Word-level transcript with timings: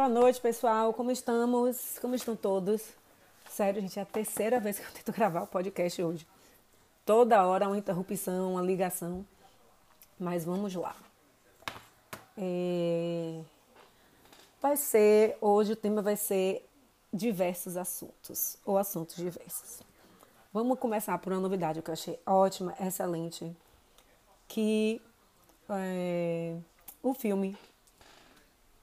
Boa 0.00 0.08
noite, 0.08 0.40
pessoal. 0.40 0.94
Como 0.94 1.10
estamos? 1.10 1.98
Como 2.00 2.14
estão 2.14 2.34
todos? 2.34 2.80
Sério, 3.50 3.82
gente, 3.82 3.98
é 3.98 4.02
a 4.02 4.06
terceira 4.06 4.58
vez 4.58 4.78
que 4.78 4.86
eu 4.86 4.92
tento 4.92 5.12
gravar 5.12 5.42
o 5.42 5.46
podcast 5.46 6.02
hoje. 6.02 6.26
Toda 7.04 7.46
hora 7.46 7.66
uma 7.66 7.76
interrupção, 7.76 8.52
uma 8.52 8.62
ligação. 8.62 9.26
Mas 10.18 10.42
vamos 10.42 10.74
lá. 10.74 10.96
É... 12.34 13.42
Vai 14.62 14.74
ser, 14.78 15.36
hoje 15.38 15.74
o 15.74 15.76
tema 15.76 16.00
vai 16.00 16.16
ser 16.16 16.66
diversos 17.12 17.76
assuntos, 17.76 18.56
ou 18.64 18.78
assuntos 18.78 19.16
diversos. 19.16 19.82
Vamos 20.50 20.78
começar 20.78 21.18
por 21.18 21.30
uma 21.30 21.42
novidade 21.42 21.82
que 21.82 21.90
eu 21.90 21.92
achei 21.92 22.18
ótima, 22.24 22.74
excelente, 22.80 23.54
que 24.48 24.98
é, 25.68 26.56
o 27.02 27.12
filme 27.12 27.54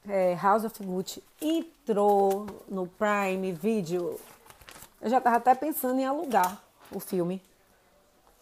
é, 0.08 0.36
House 0.36 0.64
of 0.64 0.84
Gucci 0.84 1.24
entrou 1.42 2.46
no 2.68 2.88
Prime 2.88 3.52
Video. 3.52 4.20
Eu 5.02 5.10
já 5.10 5.18
estava 5.18 5.38
até 5.38 5.54
pensando 5.54 6.00
em 6.00 6.06
alugar 6.06 6.62
o 6.92 7.00
filme. 7.00 7.42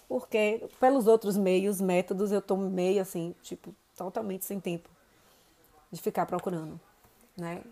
Porque 0.07 0.67
pelos 0.79 1.07
outros 1.07 1.35
meios, 1.35 1.81
métodos, 1.81 2.31
eu 2.31 2.41
tô 2.41 2.55
meio 2.55 3.01
assim, 3.01 3.33
tipo, 3.41 3.73
totalmente 3.95 4.45
sem 4.45 4.59
tempo 4.59 4.89
de 5.91 5.99
ficar 6.01 6.25
procurando, 6.25 6.79
né? 7.35 7.63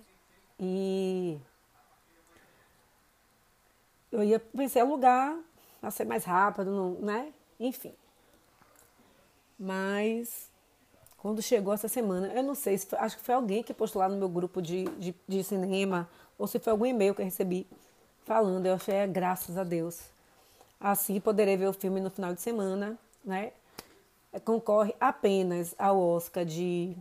E 0.59 1.39
eu 4.11 4.23
ia 4.23 4.39
pensei 4.39 4.81
alugar 4.81 5.37
para 5.79 5.91
ser 5.91 6.05
mais 6.05 6.23
rápido, 6.23 6.71
não, 6.71 6.91
né? 7.05 7.33
Enfim. 7.59 7.93
Mas 9.59 10.49
quando 11.23 11.41
chegou 11.41 11.73
essa 11.73 11.87
semana, 11.87 12.27
eu 12.33 12.43
não 12.43 12.53
sei, 12.53 12.77
se 12.77 12.85
foi, 12.85 12.99
acho 12.99 13.15
que 13.15 13.23
foi 13.23 13.33
alguém 13.33 13.63
que 13.63 13.73
postou 13.73 14.01
lá 14.01 14.09
no 14.09 14.17
meu 14.17 14.27
grupo 14.27 14.61
de, 14.61 14.83
de, 14.99 15.15
de 15.25 15.41
cinema, 15.41 16.09
ou 16.37 16.45
se 16.45 16.59
foi 16.59 16.71
algum 16.71 16.85
e-mail 16.85 17.15
que 17.15 17.21
eu 17.21 17.25
recebi 17.25 17.65
falando, 18.25 18.65
eu 18.65 18.73
achei, 18.73 18.93
é, 18.93 19.07
graças 19.07 19.57
a 19.57 19.63
Deus. 19.63 20.01
Assim 20.81 21.21
poderei 21.21 21.55
ver 21.55 21.67
o 21.67 21.71
filme 21.71 22.01
no 22.01 22.09
final 22.09 22.33
de 22.33 22.41
semana, 22.41 22.99
né? 23.23 23.53
Concorre 24.43 24.93
apenas 24.99 25.73
ao 25.79 25.97
Oscar 25.97 26.43
de 26.43 26.93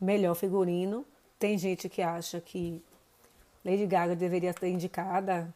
melhor 0.00 0.34
figurino. 0.34 1.04
Tem 1.38 1.58
gente 1.58 1.90
que 1.90 2.00
acha 2.00 2.40
que 2.40 2.82
Lady 3.62 3.84
Gaga 3.84 4.16
deveria 4.16 4.54
ser 4.54 4.68
indicada, 4.68 5.54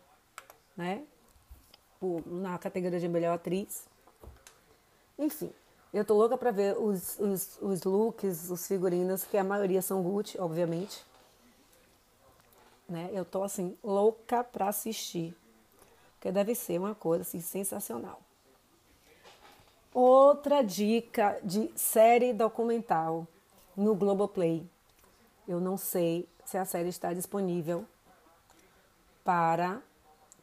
né? 0.76 1.02
Na 2.26 2.58
categoria 2.58 3.00
de 3.00 3.08
melhor 3.08 3.36
atriz. 3.36 3.88
Enfim, 5.18 5.50
eu 5.92 6.04
tô 6.04 6.14
louca 6.14 6.38
pra 6.38 6.52
ver 6.52 6.78
os, 6.78 7.18
os, 7.18 7.58
os 7.60 7.82
looks, 7.82 8.48
os 8.48 8.66
figurinos, 8.66 9.24
que 9.24 9.36
a 9.36 9.42
maioria 9.42 9.82
são 9.82 10.02
Gucci, 10.02 10.40
obviamente. 10.40 11.04
Né? 12.88 13.10
Eu 13.12 13.24
tô 13.24 13.42
assim, 13.42 13.76
louca 13.82 14.44
pra 14.44 14.68
assistir. 14.68 15.36
Porque 16.14 16.30
deve 16.30 16.54
ser 16.54 16.78
uma 16.78 16.94
coisa 16.94 17.22
assim, 17.22 17.40
sensacional. 17.40 18.20
Outra 19.92 20.62
dica 20.62 21.40
de 21.42 21.72
série 21.74 22.32
documental 22.32 23.26
no 23.76 23.94
Globoplay. 23.96 24.64
Eu 25.48 25.58
não 25.60 25.76
sei 25.76 26.28
se 26.44 26.56
a 26.56 26.64
série 26.64 26.88
está 26.88 27.12
disponível 27.12 27.84
para 29.24 29.82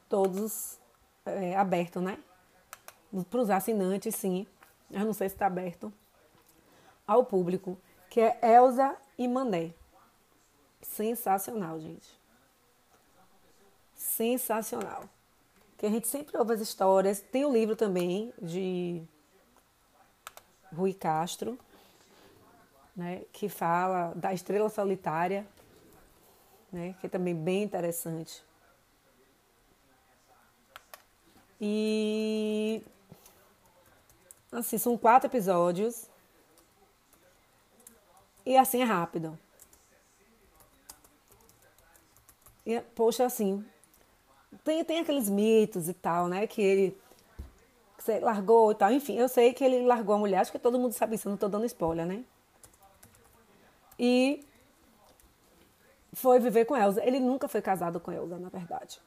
todos 0.09 0.78
é, 1.26 1.56
aberto, 1.56 2.02
né? 2.02 2.17
Para 3.30 3.39
os 3.39 3.50
assinantes, 3.50 4.14
sim 4.16 4.45
eu 4.92 5.06
não 5.06 5.14
sei 5.14 5.30
se 5.30 5.36
está 5.36 5.48
aberto 5.48 5.92
ao 7.06 7.26
público, 7.26 7.78
que 8.10 8.20
é 8.20 8.40
Elsa 8.42 8.96
e 9.18 9.28
Mané. 9.28 9.74
Sensacional, 10.82 11.80
gente. 11.80 12.08
Sensacional. 13.94 15.04
Que 15.78 15.86
a 15.86 15.89
gente 15.89 16.08
sempre 16.08 16.38
ouve 16.38 16.54
as 16.54 16.61
histórias. 16.61 17.20
Tem 17.20 17.45
o 17.45 17.50
um 17.50 17.54
livro 17.54 17.76
também 17.76 18.34
de 18.42 19.04
Rui 20.73 20.94
Castro, 20.94 21.58
né, 22.95 23.23
que 23.32 23.48
fala 23.48 24.14
da 24.16 24.34
estrela 24.34 24.70
solitária, 24.70 25.45
né, 26.72 26.95
que 27.00 27.08
é 27.08 27.10
também 27.10 27.36
bem 27.36 27.64
interessante. 27.64 28.44
E 31.60 32.84
Assim, 34.52 34.78
são 34.78 34.98
quatro 34.98 35.28
episódios. 35.30 36.10
E 38.46 38.56
assim 38.56 38.82
é 38.82 38.86
rápido. 38.86 39.38
E, 42.66 42.80
poxa, 42.96 43.26
assim. 43.26 43.66
Tem, 44.64 44.84
tem 44.84 45.00
aqueles 45.00 45.30
mitos 45.30 45.90
e 45.90 45.94
tal, 45.94 46.28
né? 46.28 46.48
Que 46.48 46.62
ele 46.62 46.98
que 48.16 48.20
largou 48.20 48.72
e 48.72 48.76
tal. 48.76 48.92
Enfim, 48.92 49.18
eu 49.18 49.28
sei 49.28 49.54
que 49.54 49.64
ele 49.64 49.86
largou 49.86 50.16
a 50.16 50.18
mulher, 50.18 50.40
acho 50.40 50.52
que 50.52 50.60
todo 50.60 50.80
mundo 50.80 50.94
sabe 50.94 51.16
isso, 51.16 51.28
eu 51.28 51.32
não 51.32 51.38
tô 51.38 51.50
dando 51.50 51.66
spoiler, 51.66 52.06
né? 52.06 52.24
E 54.00 54.46
foi 56.14 56.40
viver 56.40 56.66
com 56.66 56.76
Elsa. 56.76 57.04
Ele 57.06 57.20
nunca 57.20 57.48
foi 57.48 57.62
casado 57.62 58.00
com 58.00 58.12
Elsa, 58.12 58.38
na 58.38 58.50
verdade. 58.50 59.00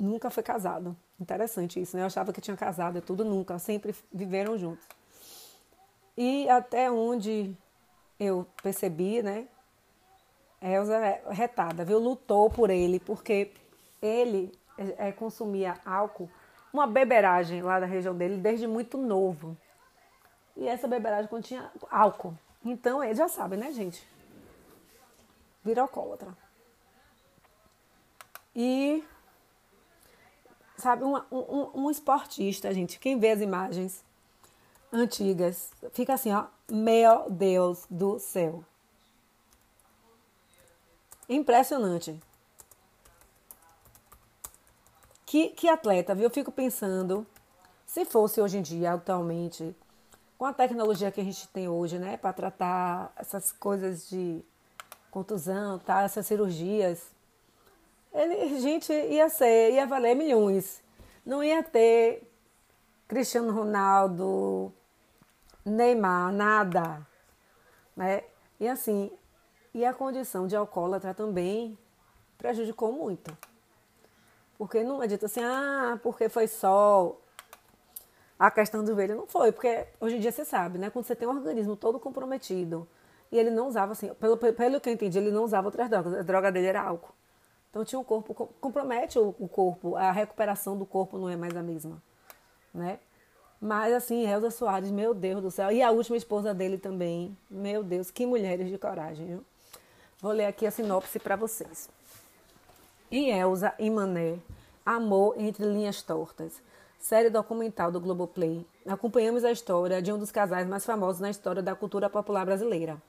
Nunca 0.00 0.30
foi 0.30 0.42
casado. 0.42 0.96
Interessante 1.20 1.78
isso, 1.78 1.94
né? 1.94 2.02
Eu 2.02 2.06
achava 2.06 2.32
que 2.32 2.40
tinha 2.40 2.56
casado 2.56 2.96
e 2.96 3.02
tudo, 3.02 3.22
nunca. 3.22 3.58
Sempre 3.58 3.94
viveram 4.10 4.56
juntos. 4.56 4.86
E 6.16 6.48
até 6.48 6.90
onde 6.90 7.54
eu 8.18 8.46
percebi, 8.62 9.22
né? 9.22 9.46
Elza 10.62 10.96
é 10.96 11.22
retada, 11.30 11.84
viu? 11.84 11.98
Lutou 11.98 12.48
por 12.48 12.70
ele, 12.70 12.98
porque 12.98 13.52
ele 14.00 14.50
é, 14.78 15.08
é, 15.08 15.12
consumia 15.12 15.78
álcool, 15.84 16.30
uma 16.72 16.86
beberagem 16.86 17.60
lá 17.62 17.78
da 17.78 17.86
região 17.86 18.14
dele 18.14 18.38
desde 18.38 18.66
muito 18.66 18.96
novo. 18.96 19.56
E 20.56 20.66
essa 20.66 20.88
beberagem 20.88 21.28
continha 21.28 21.70
álcool. 21.90 22.34
Então 22.64 23.04
ele 23.04 23.14
já 23.14 23.28
sabe, 23.28 23.56
né, 23.56 23.70
gente? 23.72 24.06
Vira 25.62 25.82
alcoólatra. 25.82 26.34
E 28.54 29.04
sabe, 30.80 31.04
um, 31.04 31.16
um, 31.30 31.70
um 31.74 31.90
esportista, 31.90 32.72
gente. 32.74 32.98
Quem 32.98 33.18
vê 33.18 33.30
as 33.30 33.40
imagens 33.40 34.04
antigas, 34.92 35.70
fica 35.92 36.14
assim, 36.14 36.32
ó, 36.32 36.46
meu 36.68 37.30
Deus 37.30 37.86
do 37.88 38.18
céu. 38.18 38.64
Impressionante. 41.28 42.18
Que, 45.24 45.50
que 45.50 45.68
atleta, 45.68 46.12
viu? 46.12 46.24
Eu 46.24 46.30
fico 46.30 46.50
pensando, 46.50 47.24
se 47.86 48.04
fosse 48.04 48.40
hoje 48.40 48.58
em 48.58 48.62
dia, 48.62 48.94
atualmente, 48.94 49.76
com 50.36 50.44
a 50.44 50.52
tecnologia 50.52 51.12
que 51.12 51.20
a 51.20 51.24
gente 51.24 51.46
tem 51.48 51.68
hoje, 51.68 51.98
né, 52.00 52.16
para 52.16 52.32
tratar 52.32 53.12
essas 53.14 53.52
coisas 53.52 54.08
de 54.08 54.42
contusão, 55.10 55.78
tá, 55.78 56.02
essas 56.02 56.26
cirurgias, 56.26 57.12
ele, 58.12 58.60
gente, 58.60 58.92
ia 58.92 59.28
ser, 59.28 59.72
ia 59.72 59.86
valer 59.86 60.14
milhões. 60.14 60.82
Não 61.24 61.42
ia 61.42 61.62
ter 61.62 62.22
Cristiano 63.06 63.52
Ronaldo, 63.52 64.72
Neymar, 65.64 66.32
nada. 66.32 67.06
Né? 67.96 68.24
E 68.58 68.68
assim, 68.68 69.10
e 69.72 69.84
a 69.84 69.94
condição 69.94 70.46
de 70.46 70.56
alcoólatra 70.56 71.14
também 71.14 71.78
prejudicou 72.36 72.92
muito. 72.92 73.36
Porque 74.58 74.82
não 74.82 75.00
adianta 75.00 75.26
assim, 75.26 75.42
ah, 75.42 75.98
porque 76.02 76.28
foi 76.28 76.46
só 76.46 77.16
a 78.38 78.50
questão 78.50 78.84
do 78.84 78.94
velho. 78.94 79.16
Não 79.16 79.26
foi, 79.26 79.52
porque 79.52 79.86
hoje 80.00 80.16
em 80.16 80.20
dia 80.20 80.32
você 80.32 80.44
sabe, 80.44 80.78
né? 80.78 80.90
Quando 80.90 81.04
você 81.04 81.14
tem 81.14 81.28
um 81.28 81.30
organismo 81.30 81.76
todo 81.76 82.00
comprometido 82.00 82.88
e 83.30 83.38
ele 83.38 83.50
não 83.50 83.68
usava, 83.68 83.92
assim, 83.92 84.12
pelo, 84.14 84.36
pelo 84.36 84.80
que 84.80 84.88
eu 84.88 84.92
entendi, 84.92 85.18
ele 85.18 85.30
não 85.30 85.44
usava 85.44 85.68
outras 85.68 85.88
drogas. 85.88 86.14
A 86.14 86.22
droga 86.22 86.50
dele 86.50 86.66
era 86.66 86.82
álcool. 86.82 87.14
Então 87.70 87.84
tinha 87.84 87.98
um 87.98 88.04
corpo, 88.04 88.34
compromete 88.60 89.18
o, 89.18 89.34
o 89.38 89.48
corpo, 89.48 89.96
a 89.96 90.10
recuperação 90.10 90.76
do 90.76 90.84
corpo 90.84 91.16
não 91.16 91.28
é 91.28 91.36
mais 91.36 91.56
a 91.56 91.62
mesma, 91.62 92.02
né? 92.74 92.98
Mas 93.60 93.92
assim, 93.92 94.26
Elza 94.26 94.50
Soares, 94.50 94.90
meu 94.90 95.14
Deus 95.14 95.42
do 95.42 95.50
céu. 95.50 95.70
E 95.70 95.82
a 95.82 95.90
última 95.90 96.16
esposa 96.16 96.54
dele 96.54 96.78
também. 96.78 97.36
Meu 97.50 97.84
Deus, 97.84 98.10
que 98.10 98.24
mulheres 98.24 98.68
de 98.70 98.78
coragem, 98.78 99.26
viu? 99.26 99.44
Vou 100.20 100.32
ler 100.32 100.46
aqui 100.46 100.66
a 100.66 100.70
sinopse 100.70 101.18
para 101.18 101.36
vocês. 101.36 101.88
Em 103.10 103.30
Elza 103.38 103.74
e 103.78 103.90
Mané, 103.90 104.38
Amor 104.84 105.34
entre 105.38 105.64
linhas 105.66 106.00
tortas. 106.00 106.62
Série 106.98 107.28
documental 107.28 107.92
do 107.92 108.00
Globoplay. 108.00 108.66
Acompanhamos 108.86 109.44
a 109.44 109.52
história 109.52 110.00
de 110.00 110.10
um 110.10 110.18
dos 110.18 110.32
casais 110.32 110.66
mais 110.66 110.84
famosos 110.84 111.20
na 111.20 111.30
história 111.30 111.62
da 111.62 111.74
cultura 111.74 112.08
popular 112.08 112.46
brasileira. 112.46 113.00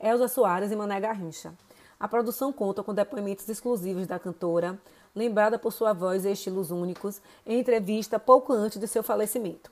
Elza 0.00 0.28
Soares 0.28 0.70
e 0.70 0.76
Mané 0.76 1.00
Garrincha. 1.00 1.52
A 1.98 2.06
produção 2.06 2.52
conta 2.52 2.82
com 2.82 2.92
depoimentos 2.92 3.48
exclusivos 3.48 4.06
da 4.06 4.18
cantora, 4.18 4.78
lembrada 5.14 5.58
por 5.58 5.72
sua 5.72 5.94
voz 5.94 6.24
e 6.24 6.30
estilos 6.30 6.70
únicos, 6.70 7.22
em 7.46 7.58
entrevista 7.58 8.18
pouco 8.18 8.52
antes 8.52 8.78
de 8.78 8.86
seu 8.86 9.02
falecimento. 9.02 9.70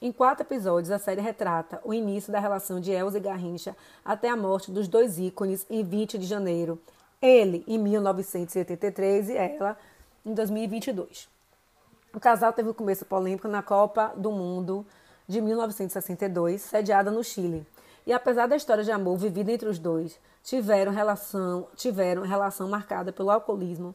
Em 0.00 0.10
quatro 0.10 0.46
episódios, 0.46 0.90
a 0.90 0.98
série 0.98 1.20
retrata 1.20 1.80
o 1.84 1.92
início 1.92 2.32
da 2.32 2.38
relação 2.38 2.80
de 2.80 2.92
Elsa 2.92 3.18
e 3.18 3.20
Garrincha 3.20 3.76
até 4.04 4.30
a 4.30 4.36
morte 4.36 4.70
dos 4.70 4.88
dois 4.88 5.18
ícones 5.18 5.66
em 5.68 5.84
20 5.84 6.16
de 6.16 6.24
janeiro. 6.24 6.80
Ele 7.20 7.64
em 7.66 7.76
1983 7.76 9.28
e 9.28 9.36
ela 9.36 9.76
em 10.24 10.32
2022. 10.32 11.28
O 12.14 12.20
casal 12.20 12.52
teve 12.52 12.70
um 12.70 12.74
começo 12.74 13.04
polêmico 13.04 13.48
na 13.48 13.62
Copa 13.62 14.14
do 14.16 14.30
Mundo 14.30 14.86
de 15.26 15.40
1962, 15.40 16.62
sediada 16.62 17.10
no 17.10 17.22
Chile. 17.22 17.66
E 18.08 18.12
apesar 18.14 18.46
da 18.46 18.56
história 18.56 18.82
de 18.82 18.90
amor 18.90 19.18
vivida 19.18 19.52
entre 19.52 19.68
os 19.68 19.78
dois, 19.78 20.18
tiveram 20.42 20.90
relação, 20.90 21.68
tiveram 21.76 22.22
relação 22.22 22.66
marcada 22.66 23.12
pelo 23.12 23.30
alcoolismo, 23.30 23.94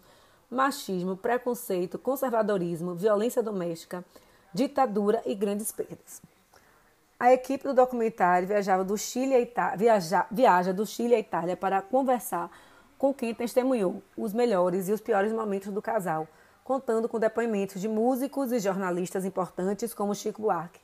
machismo, 0.51 1.17
preconceito, 1.17 1.97
conservadorismo, 1.97 2.93
violência 2.93 3.41
doméstica, 3.41 4.05
ditadura 4.53 5.19
e 5.25 5.33
grandes 5.33 5.71
perdas. 5.71 6.21
A 7.19 7.33
equipe 7.33 7.63
do 7.63 7.73
documentário 7.73 8.47
viajava 8.47 8.83
do 8.83 8.95
Chile 8.95 9.33
a 9.33 9.41
Itália, 9.41 9.77
viaja, 9.79 10.27
viaja 10.29 10.71
do 10.71 10.85
Chile 10.85 11.15
à 11.15 11.19
Itália 11.19 11.57
para 11.57 11.81
conversar 11.81 12.51
com 12.99 13.11
quem 13.11 13.33
testemunhou 13.33 14.03
os 14.15 14.31
melhores 14.31 14.89
e 14.89 14.93
os 14.93 15.01
piores 15.01 15.33
momentos 15.33 15.71
do 15.71 15.81
casal, 15.81 16.27
contando 16.63 17.09
com 17.09 17.17
depoimentos 17.17 17.81
de 17.81 17.87
músicos 17.87 18.51
e 18.51 18.59
jornalistas 18.59 19.25
importantes 19.25 19.91
como 19.91 20.13
Chico 20.13 20.43
Buarque, 20.43 20.79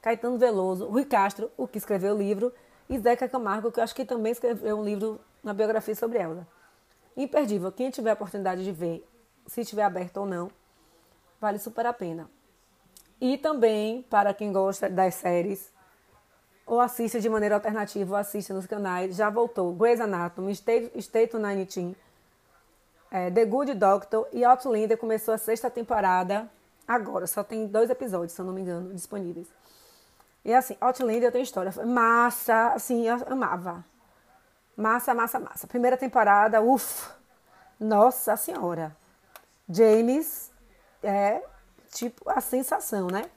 Caetano 0.00 0.36
Veloso, 0.36 0.88
Rui 0.88 1.04
Castro, 1.04 1.48
o 1.56 1.68
que 1.68 1.78
escreveu 1.78 2.16
o 2.16 2.18
livro, 2.18 2.52
e 2.88 2.98
Zeca 2.98 3.28
Camargo, 3.28 3.70
que 3.70 3.80
eu 3.80 3.84
acho 3.84 3.94
que 3.94 4.04
também 4.04 4.32
escreveu 4.32 4.78
um 4.78 4.84
livro 4.84 5.20
na 5.42 5.52
biografia 5.52 5.94
sobre 5.94 6.18
ela. 6.18 6.46
Imperdível. 7.16 7.70
Quem 7.72 7.90
tiver 7.90 8.10
a 8.10 8.14
oportunidade 8.14 8.64
de 8.64 8.72
ver, 8.72 9.06
se 9.46 9.60
estiver 9.60 9.82
aberto 9.82 10.18
ou 10.18 10.26
não, 10.26 10.50
vale 11.40 11.58
super 11.58 11.86
a 11.86 11.92
pena. 11.92 12.28
E 13.20 13.38
também, 13.38 14.02
para 14.02 14.34
quem 14.34 14.52
gosta 14.52 14.88
das 14.88 15.14
séries, 15.14 15.72
ou 16.66 16.80
assiste 16.80 17.20
de 17.20 17.28
maneira 17.28 17.54
alternativa, 17.56 18.12
ou 18.12 18.16
assiste 18.16 18.52
nos 18.52 18.66
canais, 18.66 19.16
já 19.16 19.28
voltou 19.30 19.72
Grey's 19.74 20.00
Anatomy, 20.00 20.52
State, 20.52 20.90
State 20.98 21.36
19, 21.36 21.96
é, 23.10 23.30
The 23.30 23.44
Good 23.44 23.74
Doctor 23.74 24.26
e 24.32 24.44
Outlander 24.44 24.96
começou 24.96 25.34
a 25.34 25.38
sexta 25.38 25.70
temporada 25.70 26.50
agora. 26.88 27.26
Só 27.26 27.44
tem 27.44 27.66
dois 27.66 27.90
episódios, 27.90 28.32
se 28.32 28.40
eu 28.40 28.44
não 28.44 28.52
me 28.52 28.62
engano, 28.62 28.94
disponíveis. 28.94 29.48
E 30.44 30.52
assim, 30.52 30.76
Outlander 30.80 31.30
tem 31.30 31.42
história. 31.42 31.72
Massa, 31.84 32.68
assim, 32.68 33.06
eu 33.06 33.16
amava. 33.28 33.84
Massa, 34.76 35.14
massa, 35.14 35.38
massa. 35.38 35.66
Primeira 35.66 35.96
temporada, 35.96 36.60
ufa. 36.60 37.14
Nossa 37.78 38.36
Senhora. 38.36 38.96
James 39.68 40.50
é 41.02 41.42
tipo 41.90 42.28
a 42.28 42.40
sensação, 42.40 43.06
né? 43.06 43.30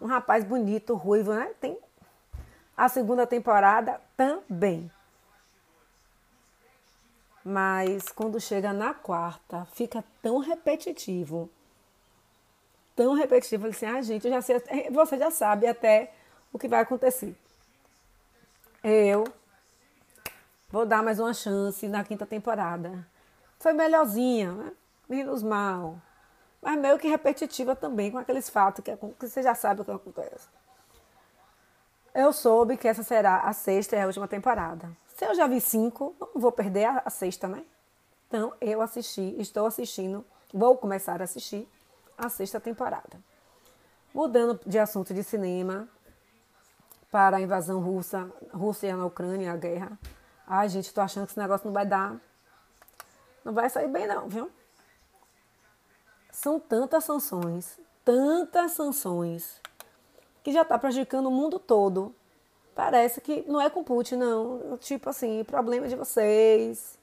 Um 0.00 0.06
rapaz 0.06 0.44
bonito, 0.44 0.94
ruivo, 0.94 1.32
né? 1.32 1.52
Tem 1.60 1.78
a 2.76 2.88
segunda 2.88 3.26
temporada 3.26 4.00
também. 4.16 4.90
Mas 7.44 8.08
quando 8.08 8.40
chega 8.40 8.72
na 8.72 8.94
quarta, 8.94 9.66
fica 9.66 10.02
tão 10.22 10.38
repetitivo. 10.38 11.50
Tão 12.96 13.14
repetitivo. 13.14 13.66
Assim, 13.68 13.86
ah, 13.86 14.00
gente, 14.00 14.26
eu 14.26 14.32
já 14.32 14.40
sei, 14.40 14.62
você 14.90 15.18
já 15.18 15.30
sabe 15.30 15.66
até 15.66 16.12
o 16.54 16.58
que 16.58 16.68
vai 16.68 16.80
acontecer. 16.80 17.36
Eu 18.82 19.24
vou 20.70 20.86
dar 20.86 21.02
mais 21.02 21.20
uma 21.20 21.34
chance 21.34 21.86
na 21.88 22.02
quinta 22.02 22.24
temporada. 22.24 23.06
Foi 23.58 23.72
melhorzinha, 23.72 24.52
né? 24.52 24.72
menos 25.08 25.42
mal 25.42 26.00
mas 26.64 26.78
meio 26.78 26.98
que 26.98 27.06
repetitiva 27.06 27.76
também 27.76 28.10
com 28.10 28.16
aqueles 28.16 28.48
fatos 28.48 28.82
que, 28.82 28.96
que 28.96 29.28
você 29.28 29.42
já 29.42 29.54
sabe 29.54 29.82
o 29.82 29.84
que 29.84 29.90
acontece. 29.90 30.48
Eu 32.14 32.32
soube 32.32 32.78
que 32.78 32.88
essa 32.88 33.02
será 33.02 33.40
a 33.40 33.52
sexta 33.52 33.96
e 33.96 34.00
a 34.00 34.06
última 34.06 34.26
temporada. 34.26 34.90
Se 35.14 35.26
eu 35.26 35.34
já 35.34 35.46
vi 35.46 35.60
cinco, 35.60 36.16
não 36.18 36.30
vou 36.34 36.50
perder 36.50 36.86
a, 36.86 37.02
a 37.04 37.10
sexta, 37.10 37.46
né? 37.46 37.62
Então, 38.26 38.54
eu 38.62 38.80
assisti, 38.80 39.36
estou 39.38 39.66
assistindo, 39.66 40.24
vou 40.52 40.76
começar 40.78 41.20
a 41.20 41.24
assistir 41.24 41.68
a 42.16 42.30
sexta 42.30 42.58
temporada. 42.58 43.20
Mudando 44.14 44.58
de 44.64 44.78
assunto 44.78 45.12
de 45.12 45.22
cinema 45.22 45.86
para 47.14 47.36
a 47.36 47.40
invasão 47.40 47.78
russa, 47.78 48.28
Rússia 48.52 48.96
na 48.96 49.06
Ucrânia, 49.06 49.52
a 49.52 49.56
guerra. 49.56 49.96
Ai, 50.44 50.68
gente, 50.68 50.92
tô 50.92 51.00
achando 51.00 51.26
que 51.26 51.30
esse 51.30 51.38
negócio 51.38 51.64
não 51.64 51.72
vai 51.72 51.86
dar. 51.86 52.20
Não 53.44 53.52
vai 53.52 53.70
sair 53.70 53.86
bem, 53.86 54.04
não, 54.04 54.28
viu? 54.28 54.50
São 56.32 56.58
tantas 56.58 57.04
sanções, 57.04 57.78
tantas 58.04 58.72
sanções, 58.72 59.60
que 60.42 60.50
já 60.50 60.62
está 60.62 60.76
prejudicando 60.76 61.26
o 61.26 61.30
mundo 61.30 61.60
todo. 61.60 62.12
Parece 62.74 63.20
que 63.20 63.44
não 63.46 63.60
é 63.60 63.70
com 63.70 63.84
Putin, 63.84 64.16
não. 64.16 64.76
Tipo 64.78 65.10
assim, 65.10 65.44
problema 65.44 65.86
de 65.86 65.94
vocês, 65.94 66.98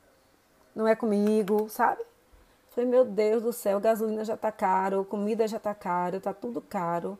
não 0.75 0.89
é 0.89 0.93
comigo, 0.93 1.69
sabe? 1.69 2.03
Falei, 2.71 2.89
meu 2.89 3.05
Deus 3.05 3.43
do 3.43 3.53
céu, 3.53 3.79
gasolina 3.79 4.25
já 4.25 4.35
tá 4.35 4.51
caro, 4.51 5.05
comida 5.05 5.47
já 5.47 5.57
tá 5.57 5.73
caro, 5.73 6.19
tá 6.19 6.33
tudo 6.33 6.59
caro. 6.59 7.17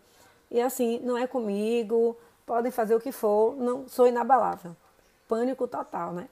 E 0.50 0.60
assim, 0.60 1.00
não 1.00 1.18
é 1.18 1.26
comigo, 1.26 2.18
podem 2.46 2.72
fazer 2.72 2.96
o 2.96 3.00
que 3.00 3.12
for, 3.12 3.56
não 3.56 3.88
sou 3.88 4.08
inabalável. 4.08 4.76
Pânico 5.28 5.68
total, 5.68 6.14
né? 6.14 6.28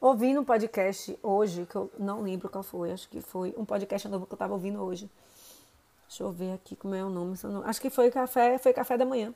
ouvindo 0.00 0.40
um 0.40 0.44
podcast 0.44 1.18
hoje, 1.22 1.66
que 1.66 1.76
eu 1.76 1.90
não 1.98 2.22
lembro 2.22 2.48
qual 2.48 2.62
foi, 2.62 2.92
acho 2.92 3.08
que 3.08 3.20
foi 3.20 3.54
um 3.56 3.64
podcast 3.64 4.08
novo 4.08 4.26
que 4.26 4.32
eu 4.32 4.36
estava 4.36 4.52
ouvindo 4.52 4.82
hoje. 4.82 5.10
Deixa 6.08 6.22
eu 6.22 6.30
ver 6.30 6.54
aqui 6.54 6.76
como 6.76 6.94
é 6.94 7.04
o 7.04 7.08
nome. 7.08 7.36
Acho 7.64 7.80
que 7.80 7.90
foi 7.90 8.10
café, 8.10 8.58
foi 8.58 8.72
café 8.72 8.96
da 8.96 9.04
manhã. 9.04 9.34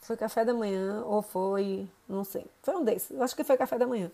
Foi 0.00 0.16
café 0.16 0.44
da 0.44 0.52
manhã 0.52 1.02
ou 1.04 1.22
foi, 1.22 1.88
não 2.08 2.24
sei. 2.24 2.46
Foi 2.62 2.74
um 2.74 2.84
desses. 2.84 3.18
Acho 3.20 3.36
que 3.36 3.44
foi 3.44 3.56
café 3.56 3.78
da 3.78 3.86
manhã. 3.86 4.10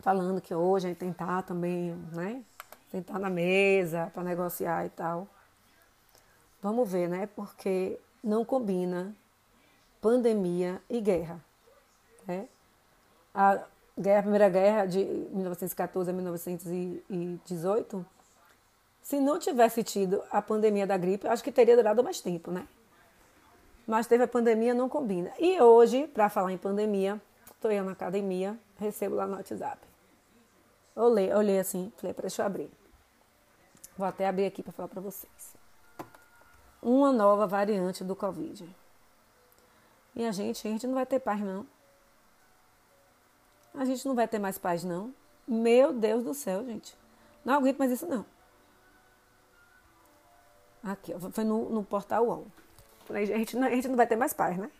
Falando 0.00 0.40
que 0.40 0.54
hoje 0.54 0.86
a 0.86 0.88
gente 0.90 0.98
tentar 0.98 1.42
também, 1.42 1.94
né? 2.12 2.42
Tentar 2.90 3.18
na 3.18 3.28
mesa 3.28 4.10
para 4.14 4.22
negociar 4.22 4.86
e 4.86 4.90
tal. 4.90 5.26
Vamos 6.64 6.90
ver, 6.90 7.10
né? 7.10 7.28
Porque 7.36 8.00
não 8.22 8.42
combina 8.42 9.14
pandemia 10.00 10.80
e 10.88 10.98
guerra. 10.98 11.38
Né? 12.26 12.48
a, 13.34 13.62
guerra, 13.98 14.20
a 14.20 14.22
Primeira 14.22 14.48
Guerra 14.48 14.86
de 14.86 15.04
1914 15.04 16.08
a 16.08 16.14
1918, 16.14 18.06
se 19.02 19.20
não 19.20 19.38
tivesse 19.38 19.84
tido 19.84 20.22
a 20.30 20.40
pandemia 20.40 20.86
da 20.86 20.96
gripe, 20.96 21.28
acho 21.28 21.44
que 21.44 21.52
teria 21.52 21.76
durado 21.76 22.02
mais 22.02 22.22
tempo, 22.22 22.50
né? 22.50 22.66
Mas 23.86 24.06
teve 24.06 24.24
a 24.24 24.28
pandemia, 24.28 24.72
não 24.72 24.88
combina. 24.88 25.30
E 25.38 25.60
hoje, 25.60 26.06
para 26.06 26.30
falar 26.30 26.50
em 26.50 26.56
pandemia, 26.56 27.20
estou 27.44 27.70
eu 27.70 27.84
na 27.84 27.92
academia, 27.92 28.58
recebo 28.78 29.16
lá 29.16 29.26
no 29.26 29.36
WhatsApp. 29.36 29.86
Olhei, 30.96 31.30
olhei 31.30 31.58
assim, 31.58 31.92
falei, 31.98 32.16
deixa 32.18 32.40
eu 32.40 32.46
abrir. 32.46 32.70
Vou 33.98 34.06
até 34.06 34.26
abrir 34.26 34.46
aqui 34.46 34.62
para 34.62 34.72
falar 34.72 34.88
para 34.88 35.02
vocês. 35.02 35.53
Uma 36.84 37.12
nova 37.12 37.46
variante 37.46 38.04
do 38.04 38.14
Covid. 38.14 38.68
E 40.14 40.24
a 40.24 40.30
gente, 40.30 40.68
a 40.68 40.70
gente 40.70 40.86
não 40.86 40.94
vai 40.94 41.06
ter 41.06 41.18
paz, 41.18 41.40
não 41.40 41.66
a 43.76 43.84
gente 43.84 44.06
não 44.06 44.14
vai 44.14 44.28
ter 44.28 44.38
mais 44.38 44.56
paz, 44.56 44.84
não. 44.84 45.12
Meu 45.46 45.92
Deus 45.92 46.22
do 46.22 46.32
céu, 46.32 46.64
gente. 46.64 46.96
Não 47.44 47.54
aguento 47.54 47.78
mais 47.78 47.90
isso, 47.90 48.06
não. 48.06 48.24
Aqui, 50.82 51.14
foi 51.32 51.44
no, 51.44 51.68
no 51.70 51.82
portal 51.82 52.24
UOL. 52.26 52.46
A 53.10 53.24
gente, 53.24 53.56
não, 53.56 53.66
a 53.66 53.70
gente 53.70 53.88
não 53.88 53.96
vai 53.96 54.06
ter 54.06 54.16
mais 54.16 54.32
paz, 54.32 54.56
né? 54.56 54.70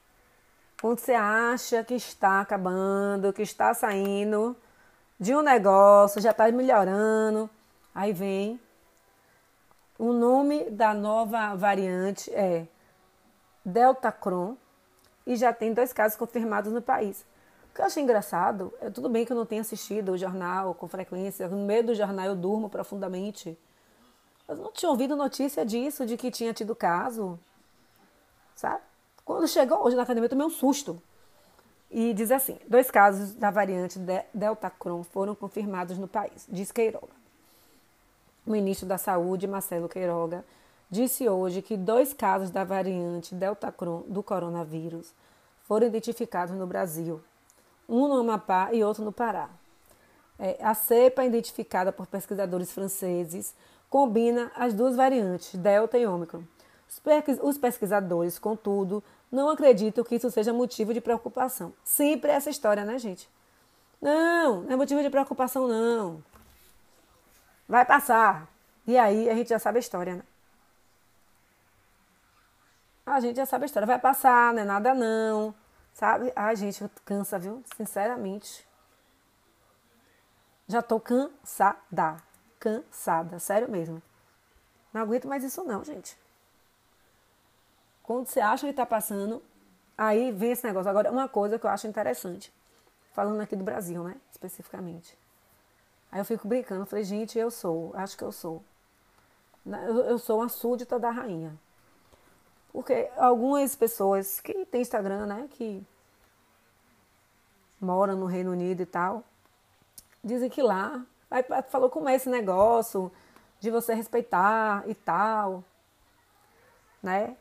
Quando 0.80 0.99
você 0.99 1.12
acha 1.12 1.82
que 1.82 1.94
está 1.94 2.40
acabando, 2.40 3.32
que 3.32 3.42
está 3.42 3.75
saindo 3.75 4.56
de 5.18 5.34
um 5.34 5.42
negócio, 5.42 6.20
já 6.20 6.30
está 6.30 6.50
melhorando, 6.50 7.50
aí 7.94 8.12
vem. 8.12 8.61
O 9.96 10.12
nome 10.12 10.70
da 10.70 10.92
nova 10.92 11.54
variante 11.54 12.28
é 12.34 12.66
Delta 13.64 14.10
Cron 14.10 14.56
e 15.24 15.36
já 15.36 15.52
tem 15.52 15.72
dois 15.72 15.92
casos 15.92 16.18
confirmados 16.18 16.72
no 16.72 16.82
país. 16.82 17.24
O 17.70 17.74
que 17.74 17.80
eu 17.80 17.84
achei 17.84 18.02
engraçado, 18.02 18.74
é 18.80 18.90
tudo 18.90 19.08
bem 19.08 19.24
que 19.24 19.32
eu 19.32 19.36
não 19.36 19.46
tenha 19.46 19.60
assistido 19.60 20.10
o 20.10 20.18
jornal 20.18 20.74
com 20.74 20.88
frequência, 20.88 21.46
no 21.46 21.64
meio 21.64 21.84
do 21.84 21.94
jornal 21.94 22.26
eu 22.26 22.34
durmo 22.34 22.68
profundamente. 22.68 23.56
Eu 24.48 24.56
não 24.56 24.72
tinha 24.72 24.90
ouvido 24.90 25.14
notícia 25.14 25.64
disso, 25.64 26.04
de 26.04 26.16
que 26.16 26.28
tinha 26.28 26.52
tido 26.52 26.74
caso. 26.74 27.38
Sabe? 28.56 28.82
Quando 29.24 29.46
chegou 29.46 29.84
hoje 29.84 29.94
na 29.94 30.02
academia, 30.02 30.26
eu 30.26 30.30
tomei 30.30 30.46
um 30.46 30.50
susto. 30.50 31.00
E 31.88 32.12
diz 32.12 32.32
assim: 32.32 32.58
dois 32.66 32.90
casos 32.90 33.32
da 33.34 33.50
variante 33.50 33.98
Delta 34.34 34.68
Cron 34.70 35.04
foram 35.04 35.36
confirmados 35.36 35.96
no 35.98 36.08
país, 36.08 36.46
diz 36.48 36.72
Queiroga. 36.72 37.24
O 38.46 38.50
ministro 38.50 38.86
da 38.86 38.98
Saúde, 38.98 39.46
Marcelo 39.46 39.88
Queiroga, 39.88 40.44
disse 40.90 41.28
hoje 41.28 41.62
que 41.62 41.76
dois 41.76 42.12
casos 42.12 42.50
da 42.50 42.64
variante 42.64 43.34
Delta 43.34 43.74
do 44.06 44.22
coronavírus 44.22 45.14
foram 45.62 45.86
identificados 45.86 46.54
no 46.54 46.66
Brasil 46.66 47.20
um 47.88 48.08
no 48.08 48.20
Amapá 48.20 48.70
e 48.72 48.82
outro 48.82 49.04
no 49.04 49.12
Pará. 49.12 49.48
É, 50.38 50.58
a 50.60 50.74
cepa, 50.74 51.24
identificada 51.24 51.92
por 51.92 52.06
pesquisadores 52.06 52.72
franceses, 52.72 53.54
combina 53.88 54.50
as 54.56 54.74
duas 54.74 54.96
variantes, 54.96 55.54
Delta 55.54 55.96
e 55.96 56.06
Ômicron. 56.06 56.42
Os 57.42 57.58
pesquisadores, 57.58 58.38
contudo, 58.38 59.02
não 59.30 59.48
acreditam 59.48 60.04
que 60.04 60.16
isso 60.16 60.30
seja 60.30 60.52
motivo 60.52 60.92
de 60.92 61.00
preocupação. 61.00 61.72
Sempre 61.84 62.30
essa 62.30 62.50
história, 62.50 62.84
né, 62.84 62.98
gente? 62.98 63.28
Não, 64.00 64.62
não 64.62 64.72
é 64.72 64.76
motivo 64.76 65.02
de 65.02 65.10
preocupação, 65.10 65.68
não. 65.68 66.22
Vai 67.68 67.85
passar. 67.85 68.49
E 68.87 68.99
aí 68.99 69.28
a 69.28 69.35
gente 69.35 69.49
já 69.49 69.59
sabe 69.59 69.78
a 69.78 69.80
história, 69.80 70.16
né? 70.16 70.23
A 73.06 73.21
gente 73.21 73.37
já 73.37 73.47
sabe 73.47 73.64
a 73.64 73.66
história. 73.66 73.87
Vai 73.87 73.99
passar, 73.99 74.54
não 74.54 74.62
é 74.62 74.64
nada 74.64 74.94
não. 74.94 75.54
Sabe? 75.92 76.33
Ai, 76.35 76.56
gente, 76.56 76.85
cansa, 77.04 77.38
viu? 77.38 77.62
Sinceramente. 77.76 78.66
Já 80.66 80.83
tô 80.83 80.99
cansada. 80.99 82.16
Cansada, 82.59 83.38
sério 83.38 83.71
mesmo. 83.71 84.02
Não 84.92 85.02
aguento 85.02 85.28
mais 85.28 85.44
isso 85.44 85.62
não, 85.64 85.85
gente. 85.85 86.16
Quando 88.02 88.26
você 88.26 88.40
acha 88.40 88.66
que 88.66 88.73
tá 88.73 88.87
passando, 88.87 89.42
aí 89.97 90.30
vem 90.33 90.52
esse 90.52 90.66
negócio. 90.66 90.90
Agora, 90.90 91.11
uma 91.11 91.28
coisa 91.28 91.59
que 91.59 91.66
eu 91.66 91.71
acho 91.71 91.87
interessante. 91.87 92.52
Falando 93.12 93.40
aqui 93.40 93.54
do 93.54 93.64
Brasil, 93.64 94.02
né? 94.02 94.16
Especificamente. 94.30 95.16
Aí 96.14 96.21
eu 96.21 96.25
fico 96.25 96.47
brincando. 96.47 96.87
Falei, 96.87 97.04
gente, 97.04 97.37
eu 97.37 97.50
sou. 97.50 97.90
Acho 97.97 98.16
que 98.16 98.23
eu 98.23 98.30
sou. 98.30 98.62
Eu, 100.06 100.16
sou 100.16 100.38
uma 100.38 100.49
súdita 100.49 100.97
da 100.97 101.11
rainha. 101.11 101.59
Porque 102.73 103.11
algumas 103.16 103.75
pessoas 103.75 104.38
que 104.38 104.64
têm 104.66 104.83
Instagram, 104.83 105.26
né, 105.26 105.49
que 105.50 105.85
moram 107.80 108.16
no 108.16 108.26
Reino 108.26 108.52
Unido 108.52 108.80
e 108.80 108.87
tal, 108.87 109.25
dizem 110.23 110.49
que 110.49 110.62
lá, 110.62 111.04
aí 111.28 111.44
falou 111.68 111.90
como 111.90 112.09
é 112.09 112.14
esse 112.14 112.28
negócio 112.28 113.11
de 113.59 113.68
você 113.71 113.92
respeitar 113.92 114.85
e 114.87 114.94
tal, 114.94 115.64
né? 117.02 117.37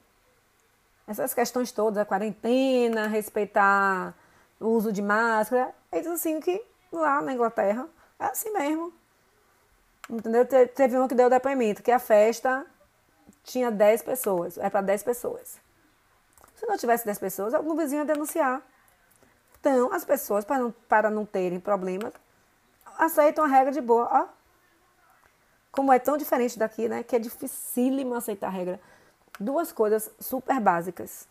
Essas 1.08 1.34
questões 1.34 1.72
todas, 1.72 2.00
a 2.00 2.06
quarentena, 2.06 3.06
respeitar 3.06 4.16
o 4.60 4.70
uso 4.70 4.92
de 4.92 5.02
máscara, 5.02 5.76
eles 5.92 6.08
assim 6.08 6.40
que 6.40 6.64
lá 6.92 7.22
na 7.22 7.34
Inglaterra 7.34 7.88
é 8.20 8.26
assim 8.26 8.52
mesmo. 8.52 8.94
Entendeu? 10.10 10.46
Teve 10.46 10.98
um 10.98 11.08
que 11.08 11.16
deu 11.16 11.30
depoimento, 11.30 11.82
que 11.82 11.92
a 11.92 12.00
festa 12.00 12.66
tinha 13.44 13.72
10 13.72 14.02
pessoas, 14.04 14.58
é 14.58 14.70
para 14.70 14.82
10 14.82 15.04
pessoas. 15.04 15.60
Se 16.56 16.66
não 16.66 16.78
tivesse 16.78 17.06
10 17.06 17.20
pessoas, 17.20 17.54
algum 17.54 17.76
vizinho 17.76 18.02
ia 18.02 18.06
denunciar. 18.06 18.62
Então, 19.60 19.94
as 19.94 20.04
pessoas, 20.04 20.44
para 20.44 20.60
não, 20.60 20.72
para 20.72 21.10
não 21.10 21.26
terem 21.26 21.60
problemas, 21.60 22.14
aceitam 22.98 23.46
a 23.46 23.48
regra 23.48 23.72
de 23.72 23.82
boa. 23.82 24.10
Ó, 24.12 24.28
como 25.72 25.92
é 25.92 26.00
tão 26.00 26.18
diferente 26.18 26.60
daqui, 26.60 26.88
né? 26.88 27.02
Que 27.04 27.16
é 27.16 27.20
dificílimo 27.20 28.14
aceitar 28.14 28.48
a 28.48 28.52
regra. 28.52 28.80
Duas 29.40 29.72
coisas 29.72 30.12
super 30.20 30.60
básicas. 30.60 31.28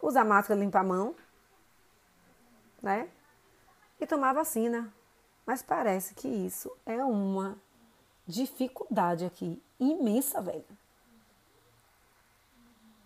Usar 0.00 0.24
máscara, 0.24 0.58
limpar 0.58 0.80
a 0.80 0.84
mão, 0.84 1.14
né? 2.80 3.08
E 4.00 4.06
tomar 4.06 4.32
vacina. 4.32 4.90
Mas 5.50 5.62
parece 5.62 6.14
que 6.14 6.28
isso 6.28 6.70
é 6.86 7.02
uma 7.02 7.58
dificuldade 8.24 9.24
aqui 9.24 9.60
imensa, 9.80 10.40
velho 10.40 10.64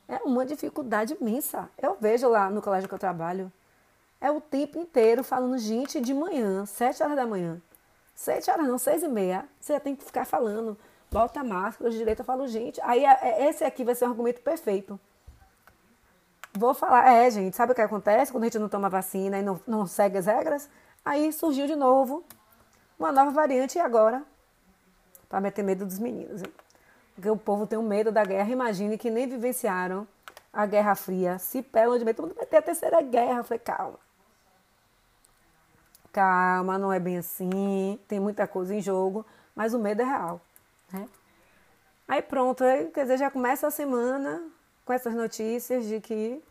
é 0.06 0.16
uma 0.18 0.44
dificuldade 0.44 1.16
imensa. 1.18 1.70
Eu 1.80 1.96
vejo 1.98 2.28
lá 2.28 2.50
no 2.50 2.60
colégio 2.60 2.86
que 2.86 2.94
eu 2.94 2.98
trabalho, 2.98 3.50
é 4.20 4.30
o 4.30 4.42
tempo 4.42 4.78
inteiro 4.78 5.24
falando, 5.24 5.56
gente, 5.56 5.98
de 6.02 6.12
manhã, 6.12 6.66
sete 6.66 7.02
horas 7.02 7.16
da 7.16 7.26
manhã. 7.26 7.62
Sete 8.14 8.50
horas 8.50 8.68
não, 8.68 8.76
seis 8.76 9.02
e 9.02 9.08
meia, 9.08 9.48
você 9.58 9.80
tem 9.80 9.96
que 9.96 10.04
ficar 10.04 10.26
falando, 10.26 10.76
bota 11.10 11.40
a 11.40 11.44
máscara, 11.44 11.90
de 11.90 11.96
direito 11.96 12.18
eu 12.18 12.26
falo, 12.26 12.46
gente, 12.46 12.78
aí 12.82 13.06
é, 13.06 13.18
é, 13.22 13.48
esse 13.48 13.64
aqui 13.64 13.84
vai 13.84 13.94
ser 13.94 14.04
um 14.04 14.10
argumento 14.10 14.42
perfeito. 14.42 15.00
Vou 16.52 16.74
falar, 16.74 17.10
é, 17.10 17.30
gente, 17.30 17.56
sabe 17.56 17.72
o 17.72 17.74
que 17.74 17.80
acontece 17.80 18.30
quando 18.30 18.44
a 18.44 18.48
gente 18.48 18.58
não 18.58 18.68
toma 18.68 18.90
vacina 18.90 19.38
e 19.38 19.42
não, 19.42 19.58
não 19.66 19.86
segue 19.86 20.18
as 20.18 20.26
regras? 20.26 20.68
Aí 21.04 21.32
surgiu 21.32 21.66
de 21.66 21.76
novo 21.76 22.24
uma 22.98 23.12
nova 23.12 23.30
variante 23.30 23.76
e 23.76 23.80
agora, 23.80 24.22
para 25.28 25.40
meter 25.40 25.62
medo 25.62 25.84
dos 25.84 25.98
meninos. 25.98 26.42
Hein? 26.42 26.52
Porque 27.14 27.30
o 27.30 27.36
povo 27.36 27.66
tem 27.66 27.78
um 27.78 27.86
medo 27.86 28.10
da 28.10 28.24
guerra. 28.24 28.50
Imagine 28.50 28.96
que 28.96 29.10
nem 29.10 29.28
vivenciaram 29.28 30.06
a 30.52 30.66
Guerra 30.66 30.94
Fria. 30.94 31.38
Se 31.38 31.62
pelam 31.62 31.98
de 31.98 32.04
medo, 32.04 32.16
todo 32.16 32.28
mundo 32.28 32.36
vai 32.36 32.46
ter 32.46 32.56
a 32.56 32.62
terceira 32.62 33.00
guerra. 33.02 33.40
Eu 33.40 33.44
falei, 33.44 33.58
calma. 33.58 33.98
Calma, 36.12 36.78
não 36.78 36.92
é 36.92 36.98
bem 36.98 37.18
assim. 37.18 37.98
Tem 38.08 38.18
muita 38.18 38.46
coisa 38.46 38.74
em 38.74 38.80
jogo, 38.80 39.26
mas 39.54 39.74
o 39.74 39.78
medo 39.78 40.02
é 40.02 40.04
real. 40.04 40.40
Né? 40.92 41.08
Aí 42.06 42.22
pronto, 42.22 42.62
aí, 42.62 42.90
quer 42.90 43.02
dizer, 43.02 43.18
já 43.18 43.30
começa 43.30 43.66
a 43.66 43.70
semana 43.70 44.42
com 44.84 44.92
essas 44.92 45.14
notícias 45.14 45.86
de 45.86 46.00
que 46.00 46.42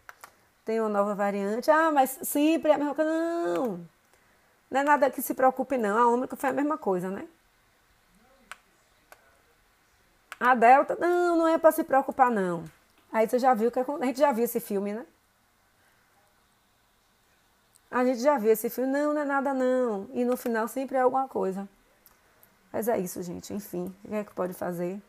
tem 0.65 0.79
uma 0.79 0.89
nova 0.89 1.13
variante. 1.15 1.69
Ah, 1.69 1.91
mas 1.91 2.19
sempre 2.23 2.71
é 2.71 2.75
a 2.75 2.77
mesma 2.77 2.95
coisa. 2.95 3.11
Não, 3.11 3.79
não 4.73 4.79
é 4.79 4.83
nada 4.83 5.11
que 5.11 5.21
se 5.21 5.35
preocupe, 5.35 5.77
não. 5.77 5.95
A 5.95 6.07
Ômicron 6.07 6.35
foi 6.35 6.49
a 6.49 6.53
mesma 6.53 6.79
coisa, 6.79 7.07
né? 7.07 7.27
A 10.39 10.55
Delta, 10.55 10.97
não, 10.99 11.37
não 11.37 11.47
é 11.47 11.59
para 11.59 11.71
se 11.71 11.83
preocupar, 11.83 12.31
não. 12.31 12.65
Aí 13.11 13.29
você 13.29 13.37
já 13.37 13.53
viu 13.53 13.71
que 13.71 13.79
a 13.79 14.05
gente 14.05 14.17
já 14.17 14.31
viu 14.31 14.45
esse 14.45 14.59
filme, 14.59 14.91
né? 14.91 15.05
A 17.91 18.03
gente 18.03 18.21
já 18.21 18.39
viu 18.39 18.51
esse 18.51 18.67
filme, 18.67 18.91
não, 18.91 19.13
não 19.13 19.21
é 19.21 19.25
nada, 19.25 19.53
não. 19.53 20.09
E 20.11 20.25
no 20.25 20.35
final 20.35 20.67
sempre 20.67 20.97
é 20.97 21.01
alguma 21.01 21.27
coisa. 21.27 21.69
Mas 22.71 22.87
é 22.87 22.97
isso, 22.97 23.21
gente. 23.21 23.53
Enfim, 23.53 23.95
o 24.03 24.07
que 24.07 24.15
é 24.15 24.23
que 24.23 24.33
pode 24.33 24.55
fazer? 24.55 24.99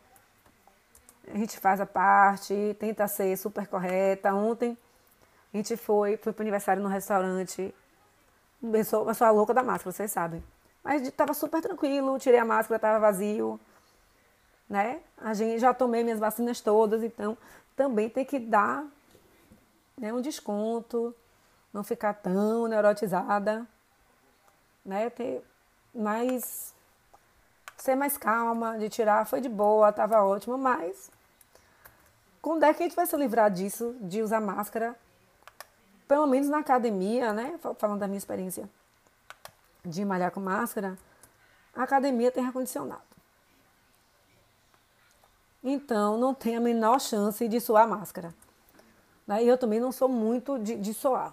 A 1.26 1.38
gente 1.38 1.58
faz 1.58 1.80
a 1.80 1.86
parte, 1.86 2.76
tenta 2.78 3.08
ser 3.08 3.34
super 3.38 3.66
correta. 3.66 4.34
Ontem 4.34 4.76
a 5.54 5.56
gente 5.56 5.74
foi, 5.78 6.18
foi 6.18 6.34
para 6.34 6.42
o 6.42 6.44
aniversário 6.44 6.82
no 6.82 6.88
restaurante. 6.90 7.74
Eu 8.72 8.84
sou, 8.84 9.08
eu 9.08 9.14
sou 9.14 9.26
a 9.26 9.30
louca 9.30 9.52
da 9.52 9.62
máscara, 9.62 9.92
vocês 9.92 10.10
sabem. 10.10 10.42
Mas 10.82 11.02
estava 11.02 11.34
super 11.34 11.60
tranquilo, 11.62 12.18
tirei 12.18 12.38
a 12.38 12.44
máscara, 12.44 12.76
estava 12.76 12.98
vazio 12.98 13.60
né? 14.68 15.00
A 15.18 15.34
gente 15.34 15.58
já 15.58 15.74
tomei 15.74 16.02
minhas 16.02 16.18
vacinas 16.18 16.60
todas, 16.60 17.02
então 17.02 17.36
também 17.76 18.08
tem 18.08 18.24
que 18.24 18.38
dar 18.38 18.84
né, 19.96 20.12
um 20.12 20.20
desconto, 20.20 21.14
não 21.72 21.84
ficar 21.84 22.14
tão 22.14 22.66
neurotizada, 22.66 23.66
né? 24.84 25.10
Ter 25.10 25.44
mais 25.94 26.74
ser 27.76 27.94
mais 27.94 28.16
calma, 28.16 28.78
de 28.78 28.88
tirar 28.88 29.26
foi 29.26 29.40
de 29.40 29.48
boa, 29.48 29.92
tava 29.92 30.22
ótimo, 30.22 30.56
mas 30.56 31.10
quando 32.40 32.64
é 32.64 32.72
que 32.72 32.82
a 32.82 32.86
gente 32.86 32.96
vai 32.96 33.06
se 33.06 33.16
livrar 33.16 33.50
disso, 33.50 33.94
de 34.00 34.22
usar 34.22 34.40
máscara? 34.40 34.96
Pelo 36.06 36.26
menos 36.26 36.48
na 36.48 36.58
academia, 36.58 37.32
né? 37.32 37.58
Falando 37.78 38.00
da 38.00 38.06
minha 38.06 38.18
experiência 38.18 38.68
de 39.84 40.04
malhar 40.04 40.30
com 40.30 40.40
máscara, 40.40 40.98
a 41.74 41.82
academia 41.82 42.30
tem 42.30 42.44
ar-condicionado. 42.44 43.02
Então, 45.62 46.18
não 46.18 46.34
tem 46.34 46.56
a 46.56 46.60
menor 46.60 47.00
chance 47.00 47.48
de 47.48 47.60
soar 47.60 47.88
máscara. 47.88 48.34
E 49.40 49.48
eu 49.48 49.56
também 49.56 49.80
não 49.80 49.90
sou 49.90 50.08
muito 50.08 50.58
de, 50.58 50.76
de 50.76 50.92
soar. 50.92 51.32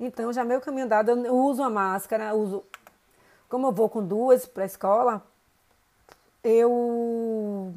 Então, 0.00 0.32
já 0.32 0.44
meio 0.44 0.60
caminho 0.60 0.88
dado, 0.88 1.10
eu 1.10 1.34
uso 1.34 1.62
a 1.62 1.68
máscara, 1.68 2.34
uso. 2.34 2.64
Como 3.48 3.66
eu 3.66 3.72
vou 3.72 3.88
com 3.88 4.04
duas 4.04 4.46
para 4.46 4.62
a 4.62 4.66
escola, 4.66 5.22
eu 6.42 7.74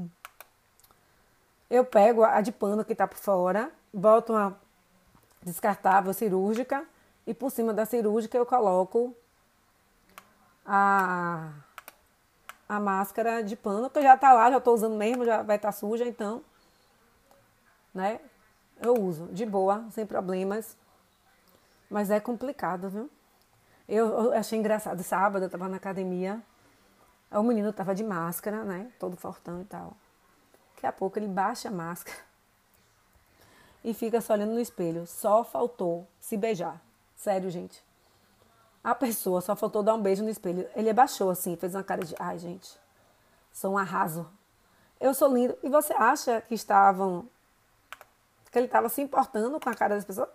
eu 1.69 1.83
pego 1.83 2.23
a 2.23 2.39
de 2.39 2.51
pano 2.51 2.85
que 2.85 2.93
está 2.93 3.05
por 3.05 3.17
fora, 3.17 3.69
boto 3.93 4.31
uma 4.33 4.57
descartável 5.47 6.13
cirúrgica 6.13 6.85
e 7.25 7.33
por 7.33 7.49
cima 7.49 7.73
da 7.73 7.85
cirúrgica 7.85 8.37
eu 8.37 8.45
coloco 8.45 9.15
a 10.65 11.51
a 12.69 12.81
máscara 12.81 13.41
de 13.41 13.55
pano, 13.55 13.89
que 13.89 14.01
já 14.01 14.17
tá 14.17 14.33
lá, 14.33 14.51
já 14.51 14.59
tô 14.59 14.73
usando 14.73 14.97
mesmo, 14.97 15.23
já 15.23 15.41
vai 15.41 15.55
estar 15.55 15.69
tá 15.69 15.71
suja, 15.71 16.03
então, 16.05 16.43
né? 17.93 18.19
Eu 18.81 18.93
uso 19.01 19.27
de 19.27 19.45
boa, 19.45 19.85
sem 19.91 20.05
problemas. 20.05 20.75
Mas 21.89 22.11
é 22.11 22.19
complicado, 22.19 22.89
viu? 22.89 23.09
Eu, 23.87 24.07
eu 24.07 24.33
achei 24.33 24.59
engraçado. 24.59 25.01
Sábado 25.01 25.45
eu 25.45 25.49
tava 25.49 25.69
na 25.69 25.77
academia, 25.77 26.43
o 27.31 27.41
menino 27.41 27.71
tava 27.71 27.95
de 27.95 28.03
máscara, 28.03 28.65
né? 28.65 28.91
Todo 28.99 29.15
fortão 29.15 29.61
e 29.61 29.65
tal. 29.65 29.95
Daqui 30.75 30.85
a 30.85 30.91
pouco 30.91 31.17
ele 31.17 31.27
baixa 31.29 31.69
a 31.69 31.71
máscara 31.71 32.26
e 33.83 33.93
fica 33.93 34.21
só 34.21 34.33
olhando 34.33 34.53
no 34.53 34.59
espelho. 34.59 35.05
Só 35.07 35.43
faltou 35.43 36.07
se 36.19 36.37
beijar. 36.37 36.81
Sério, 37.15 37.49
gente. 37.49 37.83
A 38.83 38.95
pessoa 38.95 39.41
só 39.41 39.55
faltou 39.55 39.83
dar 39.83 39.93
um 39.95 40.01
beijo 40.01 40.23
no 40.23 40.29
espelho. 40.29 40.67
Ele 40.75 40.89
abaixou 40.89 41.29
assim, 41.29 41.55
fez 41.55 41.75
uma 41.75 41.83
cara 41.83 42.05
de, 42.05 42.15
ai, 42.19 42.37
gente, 42.39 42.77
sou 43.51 43.73
um 43.73 43.77
arraso. 43.77 44.29
Eu 44.99 45.13
sou 45.13 45.33
lindo. 45.33 45.57
E 45.61 45.69
você 45.69 45.93
acha 45.93 46.41
que 46.41 46.55
estavam 46.55 47.27
que 48.51 48.57
ele 48.57 48.65
estava 48.65 48.89
se 48.89 49.01
importando 49.01 49.59
com 49.59 49.69
a 49.69 49.73
cara 49.73 49.95
das 49.95 50.05
pessoas? 50.05 50.29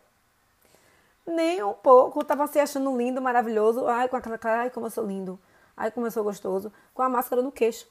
Nem 1.26 1.62
um 1.62 1.72
pouco. 1.72 2.20
Estava 2.20 2.46
se 2.46 2.58
achando 2.58 2.96
lindo, 2.96 3.20
maravilhoso. 3.22 3.86
Ai, 3.86 4.08
com 4.08 4.16
aquela 4.16 4.38
cara, 4.38 4.62
ai, 4.62 4.70
como 4.70 4.86
eu 4.86 4.90
sou 4.90 5.04
lindo. 5.04 5.38
Ai, 5.76 5.90
como 5.90 6.06
eu 6.06 6.10
sou 6.10 6.22
gostoso. 6.22 6.72
Com 6.94 7.02
a 7.02 7.08
máscara 7.08 7.42
no 7.42 7.50
queixo. 7.50 7.88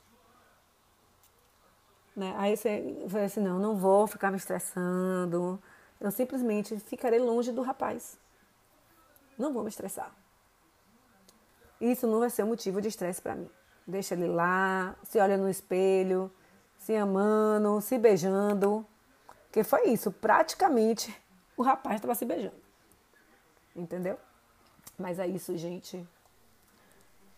Né? 2.16 2.34
Aí 2.38 2.58
você 2.58 3.04
vai 3.06 3.26
assim, 3.26 3.40
não, 3.40 3.60
não 3.60 3.76
vou 3.76 4.08
ficar 4.08 4.32
me 4.32 4.38
estressando. 4.38 5.62
Eu 6.00 6.12
simplesmente 6.12 6.80
ficarei 6.80 7.20
longe 7.20 7.52
do 7.52 7.62
rapaz. 7.62 8.18
Não 9.38 9.54
vou 9.54 9.64
me 9.64 9.70
estressar. 9.70 10.14
Isso 11.80 12.06
não 12.06 12.20
vai 12.20 12.30
ser 12.30 12.44
um 12.44 12.48
motivo 12.48 12.82
de 12.82 12.90
estresse 12.90 13.22
para 13.22 13.36
mim. 13.36 13.50
Deixa 13.88 14.14
ele 14.14 14.28
lá, 14.28 14.96
se 15.04 15.20
olha 15.20 15.38
no 15.38 15.50
espelho, 15.50 16.32
se 16.78 16.96
amando, 16.96 17.82
se 17.82 17.98
beijando. 17.98 18.86
Porque 19.46 19.64
foi 19.64 19.90
isso, 19.90 20.12
praticamente 20.12 21.16
o 21.58 21.64
rapaz 21.64 21.96
estava 21.96 22.16
se 22.16 22.26
beijando. 22.26 22.62
Entendeu? 23.76 24.18
Mas 24.98 25.18
é 25.20 25.28
isso, 25.28 25.58
gente. 25.58 26.08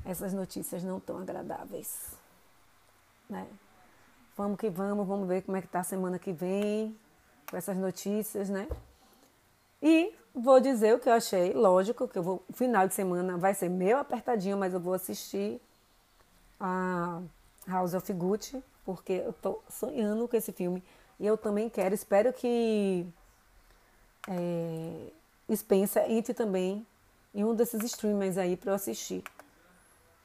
Essas 0.06 0.34
notícias 0.34 0.84
não 0.84 1.00
tão 1.00 1.18
agradáveis. 1.18 2.18
Né? 3.30 3.48
Vamos 4.36 4.58
que 4.58 4.70
vamos, 4.70 5.08
vamos 5.08 5.28
ver 5.28 5.44
como 5.44 5.58
é 5.58 5.62
que 5.62 5.68
tá 5.68 5.82
a 5.82 5.84
semana 5.84 6.18
que 6.18 6.32
vem 6.32 6.98
com 7.50 7.56
essas 7.56 7.78
notícias, 7.78 8.50
né? 8.50 8.68
E 9.82 10.14
vou 10.34 10.60
dizer 10.60 10.96
o 10.96 11.00
que 11.00 11.08
eu 11.08 11.14
achei, 11.14 11.54
lógico, 11.54 12.08
que 12.08 12.18
eu 12.18 12.24
vou, 12.24 12.44
o 12.50 12.54
final 12.54 12.88
de 12.88 12.94
semana 12.94 13.38
vai 13.38 13.54
ser 13.54 13.70
meio 13.70 13.98
apertadinho, 13.98 14.58
mas 14.58 14.74
eu 14.74 14.80
vou 14.80 14.94
assistir 14.94 15.62
a 16.60 17.22
House 17.68 17.94
of 17.94 18.12
Gucci, 18.14 18.64
porque 18.86 19.14
eu 19.14 19.34
tô 19.34 19.62
sonhando 19.70 20.28
com 20.28 20.36
esse 20.36 20.52
filme. 20.52 20.84
E 21.20 21.28
eu 21.28 21.38
também 21.38 21.70
quero, 21.70 21.94
espero 21.94 22.34
que 22.34 23.06
é, 24.28 25.08
Spencer 25.56 26.10
entre 26.10 26.34
também 26.34 26.86
em 27.34 27.44
um 27.44 27.54
desses 27.54 27.84
streamers 27.84 28.38
aí 28.38 28.56
para 28.56 28.72
eu 28.72 28.76
assistir. 28.76 29.24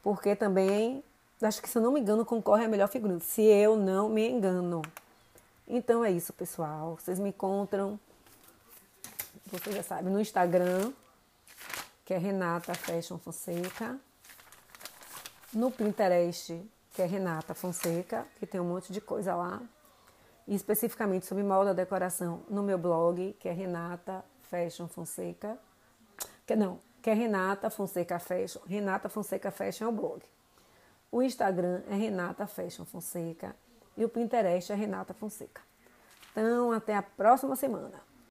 Porque 0.02 0.36
também, 0.36 1.02
acho 1.46 1.62
que 1.62 1.68
se 1.68 1.78
eu 1.78 1.82
não 1.82 1.92
me 1.92 2.00
engano, 2.00 2.24
concorre 2.24 2.64
a 2.64 2.68
melhor 2.68 2.88
figurante. 2.88 3.24
Se 3.24 3.42
eu 3.42 3.76
não 3.76 4.08
me 4.08 4.28
engano. 4.28 4.82
Então 5.66 6.04
é 6.04 6.10
isso, 6.10 6.32
pessoal. 6.32 6.96
Vocês 6.98 7.18
me 7.18 7.28
encontram, 7.28 8.00
vocês 9.46 9.76
já 9.76 9.82
sabem, 9.82 10.12
no 10.12 10.20
Instagram, 10.20 10.92
que 12.04 12.14
é 12.14 12.18
Renata 12.18 12.74
Fashion 12.74 13.18
Fonseca. 13.18 13.98
No 15.52 15.70
Pinterest, 15.70 16.60
que 16.92 17.02
é 17.02 17.06
Renata 17.06 17.54
Fonseca, 17.54 18.26
que 18.38 18.46
tem 18.46 18.60
um 18.60 18.64
monte 18.64 18.92
de 18.92 19.00
coisa 19.00 19.34
lá. 19.34 19.62
E 20.46 20.54
especificamente 20.54 21.26
sobre 21.26 21.44
moda 21.44 21.74
decoração 21.74 22.42
no 22.48 22.62
meu 22.62 22.78
blog, 22.78 23.36
que 23.38 23.48
é 23.48 23.52
Renata 23.52 24.24
Fashion 24.50 24.88
Fonseca. 24.88 25.58
Que 26.46 26.56
não, 26.56 26.80
que 27.02 27.10
é 27.10 27.14
Renata 27.14 27.68
Fonseca 27.70 28.18
Fashion. 28.18 28.60
Renata 28.66 29.08
Fonseca 29.08 29.50
Fashion 29.50 29.84
é 29.84 29.88
o 29.88 29.92
blog. 29.92 30.22
O 31.10 31.22
Instagram 31.22 31.82
é 31.88 31.94
Renata 31.94 32.46
Fashion 32.46 32.84
Fonseca 32.84 33.56
e 33.96 34.04
o 34.04 34.08
Pinterest 34.08 34.70
é 34.72 34.74
Renata 34.74 35.14
Fonseca. 35.14 35.62
Então, 36.30 36.72
até 36.72 36.94
a 36.94 37.02
próxima 37.02 37.56
semana. 37.56 38.07